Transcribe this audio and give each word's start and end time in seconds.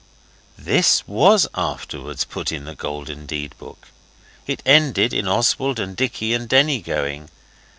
THIS 0.57 1.07
was 1.07 1.47
afterwards 1.53 2.23
put 2.25 2.51
in 2.51 2.65
the 2.65 2.73
Golden 2.73 3.27
Deed 3.27 3.55
book. 3.59 3.89
It 4.47 4.63
ended 4.65 5.13
in 5.13 5.27
Oswald 5.27 5.79
and 5.79 5.95
Dicky 5.95 6.33
and 6.33 6.49
Denny 6.49 6.81
going. 6.81 7.29